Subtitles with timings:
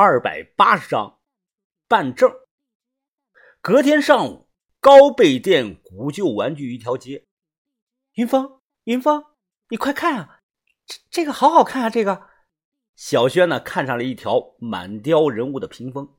[0.00, 1.18] 二百八十章
[1.88, 2.32] 办证。
[3.60, 7.26] 隔天上午，高倍店古旧玩具一条街，
[8.12, 9.24] 云峰，云峰，
[9.70, 10.42] 你快看啊，
[10.86, 11.90] 这这个好好看啊！
[11.90, 12.28] 这个
[12.94, 16.16] 小轩呢，看上了一条满雕人物的屏风。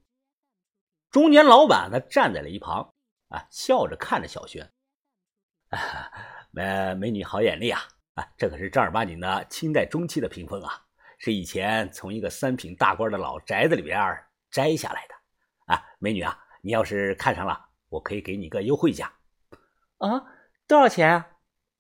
[1.09, 2.93] 中年老板呢，站在了一旁，
[3.29, 4.69] 啊，笑着看着小轩。
[6.51, 7.87] 美美女好眼力啊！
[8.15, 10.85] 啊，这可是正儿八经的清代中期的屏风啊。
[11.19, 14.17] 是以前从一个三品大官的老宅子里边
[14.49, 15.13] 摘下来的
[15.65, 19.13] 啊，美女啊，你要是看上了，我可以给你个优惠价
[19.97, 20.23] 啊，
[20.65, 21.27] 多少钱啊？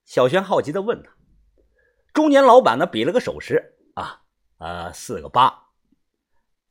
[0.03, 1.09] 小轩好奇的问他。
[2.13, 4.23] 中年老板呢，比了个手势啊，
[4.57, 5.69] 呃，四个八。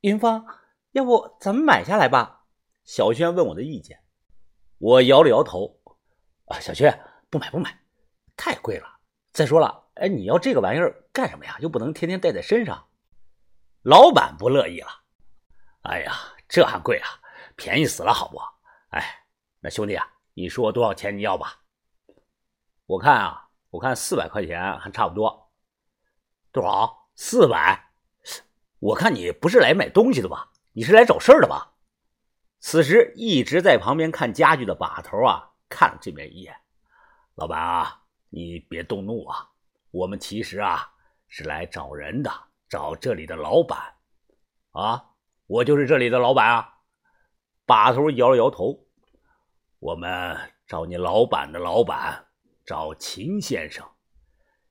[0.01, 0.45] 云芳，
[0.91, 2.45] 要不咱们买下来吧？
[2.83, 3.99] 小轩问我的意见，
[4.77, 5.81] 我摇了摇头
[6.45, 7.81] 啊，小轩不买不买，
[8.37, 8.98] 太贵了。
[9.31, 9.85] 再说了。
[9.95, 11.57] 哎，你要这个玩意儿干什么呀？
[11.59, 12.87] 又不能天天带在身上。
[13.81, 14.87] 老板不乐意了。
[15.81, 16.13] 哎呀，
[16.47, 17.07] 这还贵啊，
[17.55, 18.39] 便宜死了，好不？
[18.89, 19.25] 哎，
[19.59, 21.17] 那兄弟啊，你说多少钱？
[21.17, 21.61] 你要吧？
[22.85, 25.51] 我看啊，我看四百块钱还差不多。
[26.51, 27.09] 多少？
[27.15, 27.91] 四百？
[28.79, 30.51] 我看你不是来买东西的吧？
[30.71, 31.73] 你是来找事儿的吧？
[32.59, 36.55] 此时一直在旁边看家具的把头啊，看了这边一眼。
[37.35, 37.98] 老板啊，
[38.29, 39.49] 你别动怒啊。
[39.91, 40.87] 我们其实啊
[41.27, 42.31] 是来找人的，
[42.67, 43.79] 找这里的老板，
[44.71, 45.03] 啊，
[45.47, 46.75] 我就是这里的老板啊。
[47.65, 48.87] 把头摇了摇头，
[49.77, 50.35] 我们
[50.65, 52.25] 找你老板的老板，
[52.65, 53.87] 找秦先生，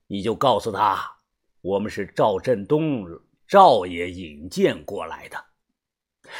[0.07, 1.19] 你就告诉他，
[1.61, 3.05] 我们是赵振东
[3.47, 5.45] 赵爷引荐过来的。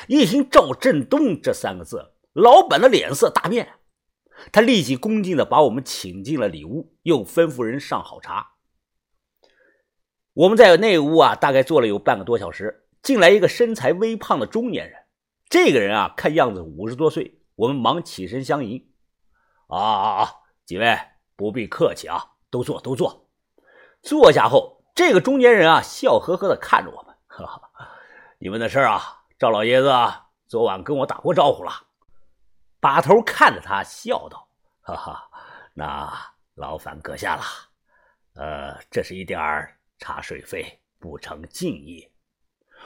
[0.07, 3.78] 一听赵振东这三个字，老板的脸色大变，
[4.51, 8.53] 他立即恭敬的把我们请进了里屋，又吩咐人上好茶。
[10.33, 12.85] 我们在内屋啊，大概坐了有半个多小时。
[13.01, 15.03] 进来一个身材微胖的中年人，
[15.49, 17.41] 这个人啊，看样子五十多岁。
[17.55, 18.89] 我们忙起身相迎。
[19.67, 20.31] 啊啊啊！
[20.65, 20.97] 几位
[21.35, 23.29] 不必客气啊，都坐都坐。
[24.01, 27.15] 坐下后，这个中年人啊，笑呵呵的看着我们。
[27.27, 27.71] 哈哈，
[28.37, 29.93] 你们的事啊，赵老爷子
[30.47, 31.71] 昨晚跟我打过招呼了。
[32.79, 34.49] 把头看着他，笑道
[34.81, 35.29] ：“哈哈，
[35.73, 36.11] 那
[36.55, 37.43] 劳烦阁下了。
[38.35, 39.39] 呃，这是一点。”
[40.01, 42.09] 茶水费不成敬意，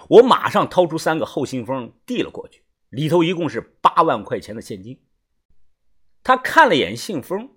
[0.09, 4.99] 我马上掏出三个厚信封递了过去，里头一共是八万块钱的现金。
[6.23, 7.51] 他看了眼信封，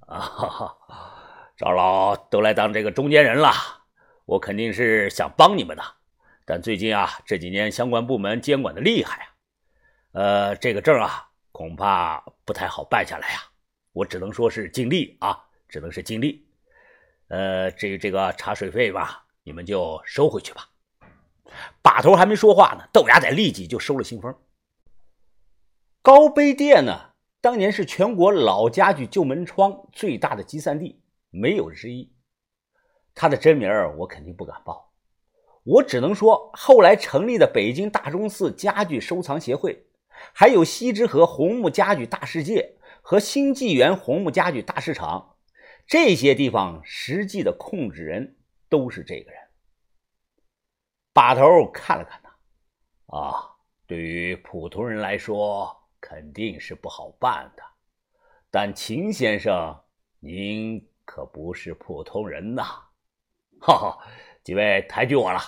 [0.00, 0.76] 啊哈哈，
[1.56, 3.50] 赵老都来当这个中间人了，
[4.26, 5.82] 我肯定是想帮你们的，
[6.44, 9.32] 但最近啊这几年相关部门监管的厉害啊，
[10.12, 13.40] 呃，这个证啊恐怕不太好办下来呀，
[13.92, 16.46] 我只能说是尽力啊，只能是尽力。
[17.28, 20.68] 呃，至于这个茶水费吧，你们就收回去吧。
[21.82, 24.34] 把头还没说话呢，豆芽仔立即就收了信封。
[26.00, 27.10] 高碑店呢，
[27.40, 32.12] 当年是全国老家具旧门窗最大的集散地，没有之一。
[33.14, 34.92] 他的真名我肯定不敢报，
[35.64, 39.87] 我只能说，后来成立的北京大钟寺家具收藏协会，
[40.34, 45.36] 还有西直河红木家具大世界和新纪元红木家具大市场。
[45.86, 48.36] 这些地方实际的控制人
[48.68, 49.40] 都是这个人。
[51.14, 53.56] 把头看了看他，啊，
[53.86, 57.62] 对于普通人来说肯定是不好办的，
[58.50, 59.82] 但秦先生，
[60.20, 62.62] 您可不是普通人呐！
[63.60, 63.98] 哈哈，
[64.44, 65.40] 几位抬举我了。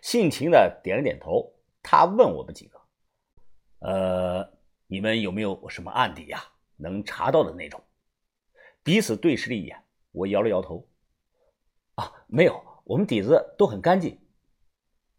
[0.00, 2.80] 姓秦的点了点头，他问我们几个
[3.84, 4.48] ：“呃，
[4.86, 6.42] 你们有没有什么案底呀？
[6.76, 7.82] 能查到的那种？”
[8.82, 9.76] 彼此对视了一眼，
[10.10, 10.88] 我摇了摇头，
[11.96, 14.18] 啊，没有，我们底子都很干净。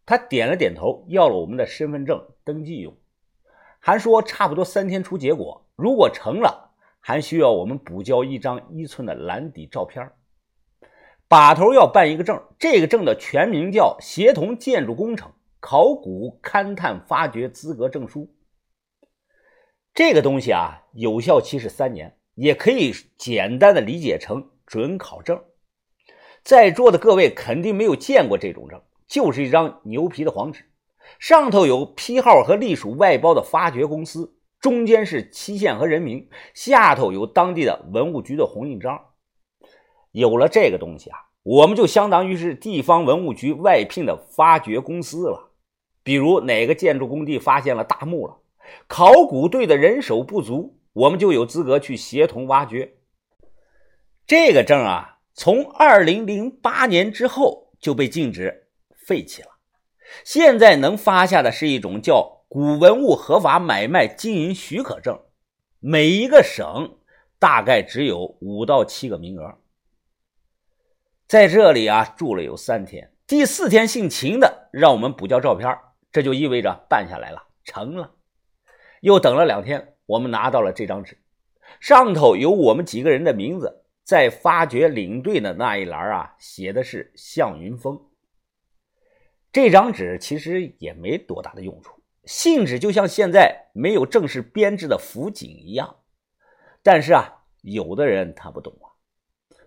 [0.04, 2.96] 他点了点头，要了我们的身份证登记用，
[3.78, 10.10] 还说差不多三天出结果，如果成了，还需要我们补交一张一寸的蓝底照片。
[11.28, 18.32] 把头要办一个证，这个证的全名叫协同建筑工程考古勘探发掘资格证书。
[19.96, 22.16] 这个东西啊，有效期是三年。
[22.36, 25.42] 也可以简单的理解成准考证。
[26.44, 28.78] 在座的各位肯定没有见过这种证，
[29.08, 30.66] 就是一张牛皮的黄纸，
[31.18, 39.00] 上头有批号和隶属外包的发掘公司，中间是期限和人名，下头有当地的文物局的红印章。
[40.12, 45.54] 有了这个东西啊，我们就相当于是地方文物局外聘的发掘公司了。
[46.02, 48.36] 比如哪个建筑工地发现了大墓了，
[48.86, 50.74] 考古队的人手不足。
[50.96, 52.94] 我们就有资格去协同挖掘。
[54.26, 59.48] 这个证啊，从二零零八年之后就被禁止废弃了。
[60.24, 65.20] 现在能发下的是一种叫“古文物合法买卖经营许可证”，
[65.80, 66.96] 每一个省
[67.38, 69.58] 大概只有五到七个名额。
[71.28, 75.76] 在这里啊，住了有三天，第四天姓秦的让我们补交照片，
[76.10, 78.15] 这就意味着办下来了，成了。
[79.06, 81.16] 又等了两天，我们拿到了这张纸，
[81.78, 87.96] 上头有我们几个人的名字，在发掘领队的那一栏啊，写的是向云峰。
[89.52, 95.98] 这张纸其实也没多大的用处，信纸就像现在没有正式编制的辅警一样。
[96.82, 98.90] 但是啊，有的人他不懂啊，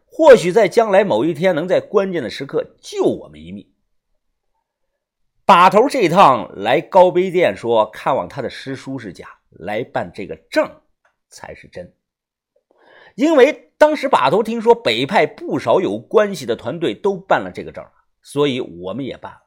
[0.06, 3.66] 或许在将来某一天能在关键的时刻救我们一命。
[5.50, 10.70] 把头这趟来高碑店说看望他的师叔是假，来办这个证
[11.28, 11.92] 才是真。
[13.16, 17.84] 因为当时把头听说北派不少有关系的团队都办了这个证，
[18.22, 19.40] 所以我们也办了。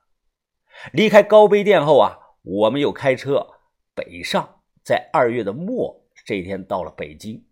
[0.93, 3.47] 离开高碑店后啊，我们又开车
[3.95, 7.45] 北上，在二月的末这天到了北京。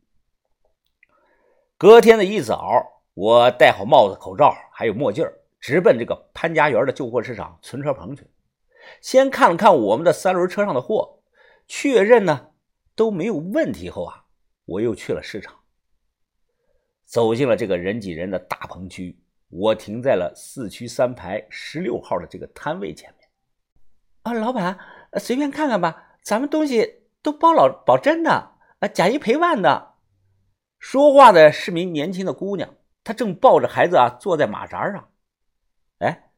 [1.79, 5.25] 隔天的一早，我戴好帽子、口罩还有墨镜
[5.61, 8.27] 直奔这个潘家园的旧货市场存车棚去。
[9.01, 11.21] 先看了看我们的三轮车上的货，
[11.67, 12.49] 确认呢
[12.95, 14.25] 都没有问题后啊，
[14.65, 15.61] 我又去了市场，
[17.05, 19.19] 走进了这个人挤人的大棚区。
[19.49, 23.29] 我停在了四区三排十六号的这个摊位前面。
[24.23, 24.79] 啊，老板，
[25.19, 28.31] 随便看看吧，咱们东西都包老保真的，
[28.79, 29.95] 啊，假一赔万的。
[30.79, 35.11] 说话的是名年轻的姑娘，她正抱着孩子啊，坐在马扎上。
[35.99, 36.31] 哎，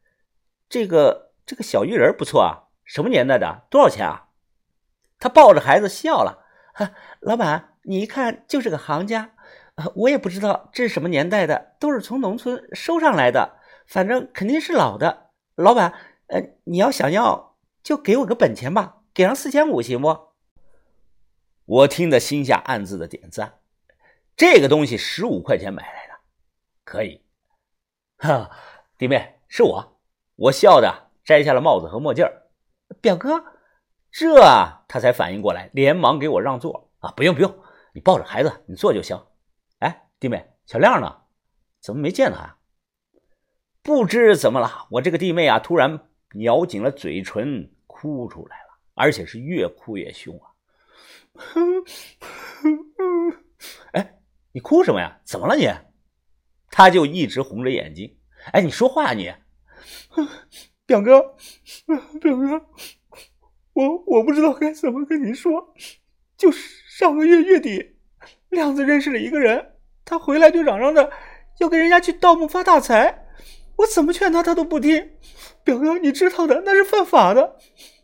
[0.70, 3.66] 这个这个小玉人不错啊，什么年代的？
[3.68, 4.30] 多少钱啊？
[5.18, 6.46] 他抱着孩子笑了。
[6.72, 9.34] 哈老板，你一看就是个行家。
[9.96, 15.28] 我也不知道这是什么年代的，都是从农村收上来的，反正肯定是老的。
[15.54, 15.92] 老板，
[16.28, 20.28] 呃，你要想要，就给我个本钱吧，给上四千五行不？
[21.66, 23.58] 我听得心下暗自的点赞，
[24.34, 26.14] 这个东西十五块钱买来的，
[26.82, 27.20] 可以。
[28.16, 28.50] 哈，
[28.96, 29.92] 弟妹，是我。
[30.34, 32.28] 我笑的摘下了帽子和墨镜
[33.00, 33.42] 表哥，
[34.10, 34.34] 这
[34.88, 37.10] 他才反应过来，连忙给我让座啊！
[37.12, 37.54] 不用不用，
[37.94, 39.18] 你抱着孩子，你坐就行。
[39.78, 41.22] 哎弟妹，小亮呢？
[41.80, 42.58] 怎么没见他啊？
[43.82, 46.08] 不知怎么了，我这个弟妹啊，突然
[46.40, 50.52] 咬紧了嘴唇，哭出来了，而且是越哭越凶啊！
[53.92, 54.18] 哎，
[54.52, 55.20] 你哭什么呀？
[55.24, 55.68] 怎么了你？
[56.70, 58.18] 他就一直红着眼睛。
[58.52, 59.32] 哎，你说话呀你！
[60.86, 61.36] 表哥，
[62.20, 62.66] 表哥，
[63.72, 65.74] 我我不知道该怎么跟你说。
[66.36, 67.96] 就是上个月月底，
[68.48, 69.74] 亮子认识了一个人。
[70.04, 71.10] 他回来就嚷嚷着
[71.60, 73.26] 要跟人家去盗墓发大财，
[73.76, 75.12] 我怎么劝他他都不听。
[75.62, 77.56] 表哥，你知道的，那是犯法的，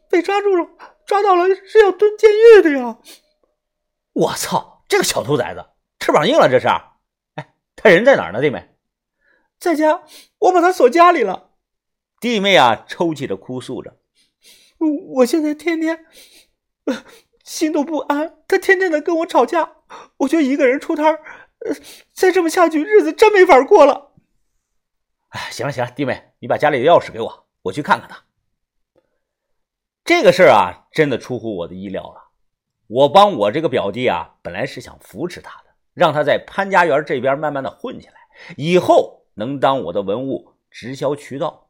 [0.09, 0.69] 被抓住了，
[1.05, 2.97] 抓到了是要蹲监狱的呀！
[4.13, 5.67] 我操，这个小兔崽子
[5.99, 6.69] 翅膀硬了这是？
[7.35, 8.41] 哎，他人在哪儿呢？
[8.41, 8.69] 弟妹，
[9.59, 10.03] 在家，
[10.39, 11.48] 我把他锁家里了。
[12.21, 13.97] 弟妹啊，抽泣着哭诉着，
[15.15, 16.07] 我现在天天
[17.45, 19.77] 心都不安，他天天的跟我吵架，
[20.19, 21.19] 我就一个人出摊
[22.13, 24.13] 再这么下去，日子真没法过了。
[25.29, 28.25] 哎，行了行了，弟妹，你把家里的钥匙给我，我去看看他。
[30.05, 32.31] 这个事儿啊，真的出乎我的意料了。
[32.87, 38.15] 我帮我这个表弟啊，本来是想扶持他的，让他在潘家园这边慢慢的混起来，
[38.57, 41.68] 以后能当我的文物直销渠道。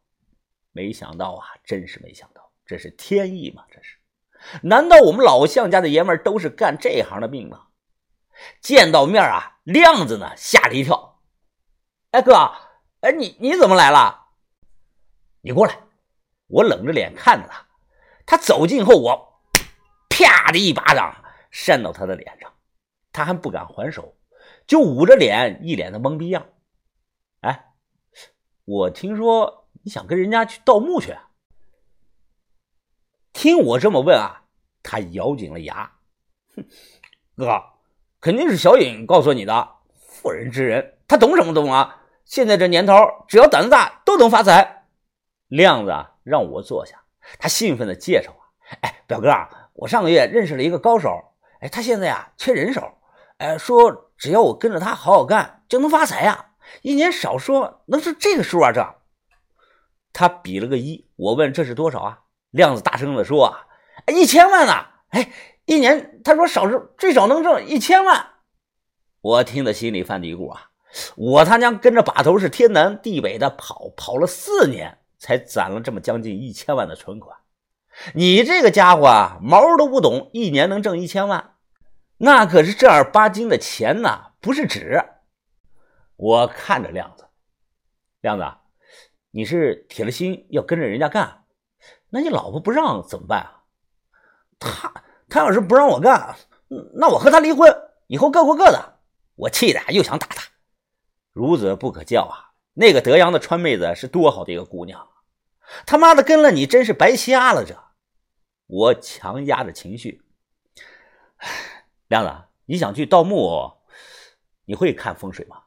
[0.78, 3.64] 没想到啊，真是没想到，这是天意吗？
[3.68, 3.96] 这是？
[4.62, 7.66] 难道我们老向家的爷们都是干这行的命吗？
[8.60, 11.20] 见到面啊，亮子呢吓了一跳。
[12.12, 12.52] 哎哥，
[13.00, 14.28] 哎你你怎么来了？
[15.40, 15.80] 你过来。
[16.46, 17.66] 我冷着脸看着他，
[18.24, 19.42] 他走近后，我
[20.08, 22.54] 啪的一巴掌扇到他的脸上，
[23.12, 24.16] 他还不敢还手，
[24.64, 26.46] 就捂着脸，一脸的懵逼样。
[27.40, 27.72] 哎，
[28.64, 31.16] 我听说你想跟人家去盗墓去。
[33.32, 34.42] 听我这么问啊，
[34.82, 35.92] 他咬紧了牙，
[36.54, 36.62] 哼，
[37.34, 37.58] 哥。
[38.20, 42.02] 肯定是小颖告诉你的，妇人之仁，他懂什么懂啊？
[42.26, 42.92] 现在这年头，
[43.26, 44.88] 只要胆子大，都能发财。
[45.46, 47.02] 亮子啊让我坐下，
[47.38, 48.44] 他兴奋的介绍啊，
[48.82, 52.98] 哎，表哥啊，我上个月认识了一个高手，哎，他现在呀缺人手，
[53.38, 56.50] 哎，说只要我跟着他好好干，就能发财呀，
[56.82, 58.97] 一年少说能是这个数啊，这。
[60.18, 62.18] 他比了个一，我问这是多少啊？
[62.50, 63.66] 亮子大声地说啊，
[64.08, 64.72] 一千万呢，
[65.10, 65.32] 哎。
[65.64, 68.26] 一年，他说少是最少能挣一千万，
[69.20, 70.70] 我听得心里犯嘀咕啊！
[71.14, 77.36] 我他娘跟着把头是天南地北的跑，跑了四年，才攒了这么将近一千万的存款。
[78.14, 81.56] 你这个家伙啊，毛都不懂，一年能挣一千万，
[82.16, 85.04] 那可是正儿八经的钱呐，不是纸。
[86.16, 87.26] 我看着亮子，
[88.22, 88.44] 亮子，
[89.30, 91.44] 你是铁了心要跟着人家干，
[92.10, 93.64] 那你老婆不让怎么办啊？
[94.58, 94.92] 他
[95.28, 96.36] 他要是不让我干，
[96.94, 97.72] 那我和他离婚，
[98.06, 98.98] 以后各过各的。
[99.36, 100.48] 我气的又想打他。
[101.34, 102.50] 孺子不可教啊！
[102.74, 105.08] 那个德阳的川妹子是多好的一个姑娘，
[105.86, 107.76] 他妈的跟了你真是白瞎了这。
[108.66, 110.22] 我强压着情绪，
[112.08, 113.72] 亮子，你想去盗墓？
[114.64, 115.62] 你会看风水吗？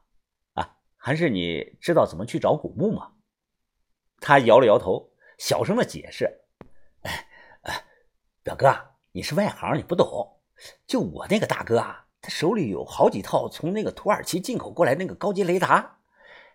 [0.54, 3.12] 啊，还是你知道怎么去找古墓吗？
[4.22, 6.42] 他摇了摇头，小声的解释
[7.02, 7.28] ：“哎
[7.62, 7.84] 哎，
[8.44, 8.72] 表哥，
[9.10, 10.40] 你是外行，你不懂。
[10.86, 15.98] 就我那个大哥啊，他手里有好几套从那个土耳其进口过来那个高级雷达，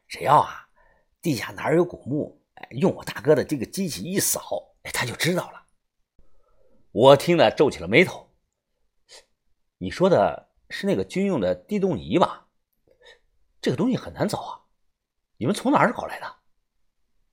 [0.08, 0.70] 只要啊
[1.22, 5.66] 地下哪有古墓，哎，用我大哥的这个机器一扫，哎，他就知道了。”
[6.94, 8.32] 我听了皱起了眉头。
[9.78, 12.48] 你说的是那个军用的地动仪吧？
[13.60, 14.62] 这个东西很难找啊！
[15.36, 16.37] 你们从哪儿搞来的？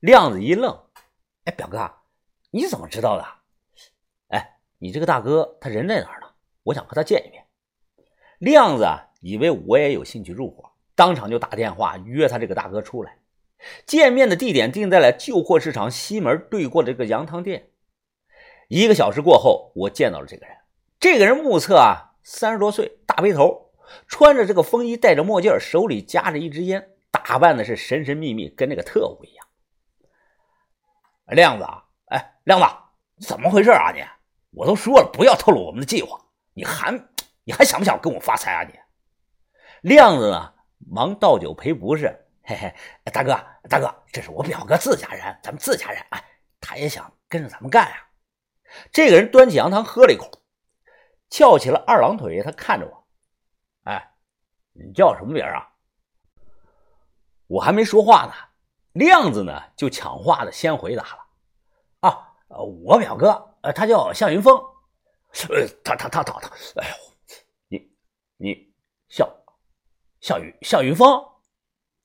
[0.05, 0.79] 亮子一愣
[1.45, 1.91] ：“哎，表哥，
[2.51, 3.25] 你怎么知道的？
[4.29, 6.27] 哎，你这个大哥他人在哪儿呢？
[6.63, 7.47] 我想和他见一面。”
[8.39, 8.87] 亮子
[9.23, 13.17] 以为我也有兴趣入伙，当场就打电话约他这个大哥出来。
[13.87, 17.71] 见面的地点定在了旧货市场西门对过的这个羊汤店。
[18.69, 20.55] 一个小时过后，我见到了这个人。
[21.01, 23.71] 这个人目测啊，三十多岁，大背头，
[24.07, 29.44] 穿着这个风衣，戴着墨镜，手里夹着一支烟，打扮的是神神秘秘，跟那个特务一样。
[31.27, 33.91] 亮子啊，哎，亮子，怎么回事啊？
[33.93, 34.05] 你，
[34.51, 36.21] 我都说了不要透露我们的计划，
[36.53, 36.93] 你还
[37.45, 38.63] 你还想不想跟我发财啊？
[38.63, 38.75] 你，
[39.89, 42.09] 亮子呢，忙倒酒赔不是，
[42.43, 42.75] 嘿嘿，
[43.13, 43.33] 大哥，
[43.69, 46.25] 大哥，这是我表哥自家人，咱们自家人，哎，
[46.61, 48.07] 他也想跟着咱们干呀。
[48.93, 50.31] 这个人端起羊汤喝了一口，
[51.31, 52.43] 翘起了二郎腿。
[52.43, 53.07] 他看着我，
[53.85, 54.13] 哎，
[54.73, 55.71] 你叫什么名啊？
[57.47, 58.33] 我还没说话呢，
[58.95, 61.27] 亮子呢就抢话的先回答了。
[62.01, 64.57] 啊，我表哥，呃，他叫向云峰。
[65.51, 66.49] 呃，他他他他他，
[66.81, 66.95] 哎呦，
[67.69, 67.91] 你
[68.37, 68.75] 你
[69.09, 69.29] 向
[70.21, 71.23] 向云向云峰，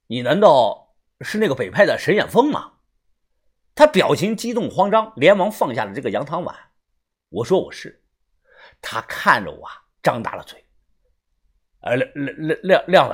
[0.08, 2.74] 你难道是那个北派的沈远峰吗？
[3.76, 6.56] 他表情激动慌张，连忙放下了这个羊汤碗。
[7.30, 8.04] 我说我是。
[8.82, 10.66] 他看着我啊，张大了嘴。
[11.82, 13.10] 呃，亮亮亮亮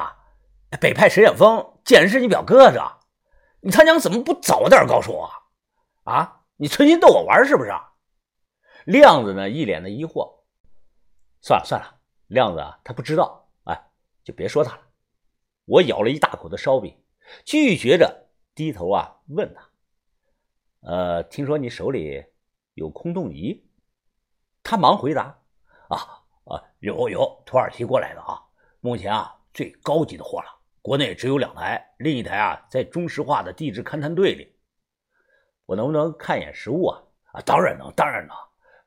[0.72, 2.79] 子，北派沈远峰竟然是你表哥这？
[3.65, 5.27] 你他娘怎么不早点告诉我？
[6.03, 7.72] 啊，你存心逗我玩是不是？
[8.86, 10.43] 亮子呢，一脸的疑惑。
[11.41, 13.89] 算了算了，亮子啊他不知道，哎，
[14.24, 14.81] 就别说他了。
[15.65, 16.95] 我咬了一大口的烧饼，
[17.43, 19.67] 拒绝着低头啊，问他。
[20.81, 22.24] 呃，听说你手里
[22.75, 23.67] 有空洞仪，
[24.62, 25.39] 他忙回答
[25.89, 25.98] ：“啊
[26.45, 28.45] 啊，有有，土耳其过来的啊，
[28.79, 30.55] 目前啊最高级的货了，
[30.86, 34.56] 国内只有两台，另一台啊在中石化的地质勘探队里，
[35.65, 37.01] 我能不能看一眼实物啊？
[37.34, 38.38] 啊，当然能，当然能。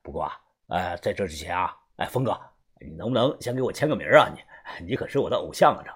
[0.01, 0.31] 不过啊，
[0.69, 2.39] 呃，在这之前啊，哎，峰哥，
[2.79, 4.33] 你能不能先给我签个名啊？
[4.79, 5.83] 你你可是我的偶像啊！
[5.85, 5.91] 这。”